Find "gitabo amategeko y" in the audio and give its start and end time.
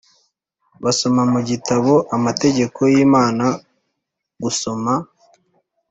1.49-2.95